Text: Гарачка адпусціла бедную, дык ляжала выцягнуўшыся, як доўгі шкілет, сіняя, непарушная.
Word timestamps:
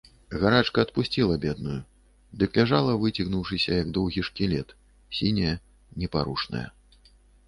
Гарачка 0.41 0.79
адпусціла 0.85 1.33
бедную, 1.43 1.75
дык 2.43 2.57
ляжала 2.59 2.95
выцягнуўшыся, 3.03 3.71
як 3.81 3.91
доўгі 3.97 4.23
шкілет, 4.31 4.73
сіняя, 5.19 5.53
непарушная. 6.05 6.65